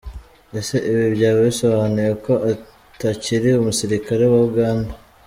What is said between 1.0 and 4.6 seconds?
byaba bisobanuye ko atakiri umusirikare wa